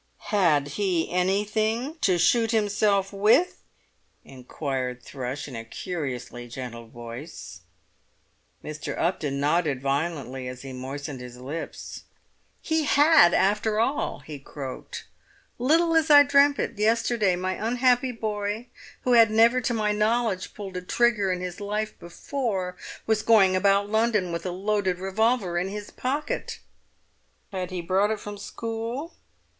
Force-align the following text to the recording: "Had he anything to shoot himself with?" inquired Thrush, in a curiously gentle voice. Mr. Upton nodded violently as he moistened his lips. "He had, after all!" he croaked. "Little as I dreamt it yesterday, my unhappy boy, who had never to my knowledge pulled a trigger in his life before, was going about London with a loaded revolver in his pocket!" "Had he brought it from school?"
"Had 0.33 0.69
he 0.69 1.11
anything 1.11 1.97
to 2.01 2.17
shoot 2.17 2.49
himself 2.49 3.13
with?" 3.13 3.61
inquired 4.25 5.03
Thrush, 5.03 5.47
in 5.47 5.55
a 5.55 5.63
curiously 5.63 6.47
gentle 6.47 6.87
voice. 6.87 7.59
Mr. 8.63 8.97
Upton 8.97 9.39
nodded 9.39 9.79
violently 9.79 10.47
as 10.47 10.63
he 10.63 10.73
moistened 10.73 11.21
his 11.21 11.37
lips. 11.37 12.01
"He 12.63 12.85
had, 12.85 13.35
after 13.35 13.79
all!" 13.79 14.21
he 14.21 14.39
croaked. 14.39 15.05
"Little 15.59 15.95
as 15.95 16.09
I 16.09 16.23
dreamt 16.23 16.57
it 16.57 16.79
yesterday, 16.79 17.35
my 17.35 17.53
unhappy 17.53 18.11
boy, 18.11 18.69
who 19.03 19.13
had 19.13 19.29
never 19.29 19.61
to 19.61 19.73
my 19.75 19.91
knowledge 19.91 20.55
pulled 20.55 20.77
a 20.77 20.81
trigger 20.81 21.31
in 21.31 21.41
his 21.41 21.59
life 21.59 21.99
before, 21.99 22.75
was 23.05 23.21
going 23.21 23.55
about 23.55 23.87
London 23.87 24.31
with 24.31 24.47
a 24.47 24.51
loaded 24.51 24.97
revolver 24.97 25.59
in 25.59 25.67
his 25.67 25.91
pocket!" 25.91 26.59
"Had 27.51 27.69
he 27.69 27.81
brought 27.83 28.09
it 28.09 28.19
from 28.19 28.39
school?" 28.39 29.13